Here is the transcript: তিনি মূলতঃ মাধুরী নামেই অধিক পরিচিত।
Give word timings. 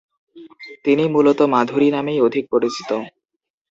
তিনি 0.85 1.03
মূলতঃ 1.07 1.45
মাধুরী 1.53 1.87
নামেই 1.95 2.19
অধিক 2.27 2.45
পরিচিত। 2.53 2.89